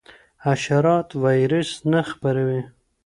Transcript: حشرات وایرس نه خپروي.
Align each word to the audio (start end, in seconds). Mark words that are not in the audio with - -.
حشرات 0.45 1.09
وایرس 1.23 1.71
نه 1.91 2.01
خپروي. 2.09 2.61